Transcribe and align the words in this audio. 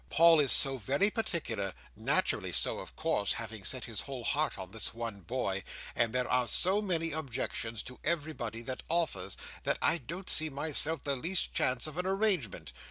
Paul 0.09 0.39
is 0.39 0.51
so 0.51 0.77
very 0.79 1.11
particular—naturally 1.11 2.53
so, 2.53 2.79
of 2.79 2.95
course, 2.95 3.33
having 3.33 3.63
set 3.63 3.85
his 3.85 4.01
whole 4.01 4.23
heart 4.23 4.57
on 4.57 4.71
this 4.71 4.95
one 4.95 5.19
boy—and 5.21 6.11
there 6.11 6.27
are 6.27 6.47
so 6.47 6.81
many 6.81 7.11
objections 7.11 7.83
to 7.83 7.99
everybody 8.03 8.63
that 8.63 8.81
offers, 8.89 9.37
that 9.63 9.77
I 9.79 9.99
don't 9.99 10.27
see, 10.27 10.49
myself, 10.49 11.03
the 11.03 11.15
least 11.15 11.53
chance 11.53 11.85
of 11.85 11.99
an 11.99 12.07
arrangement. 12.07 12.71